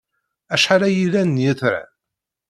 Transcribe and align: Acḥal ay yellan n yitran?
Acḥal 0.53 0.81
ay 0.83 0.95
yellan 0.99 1.27
n 1.35 1.41
yitran? 1.43 1.89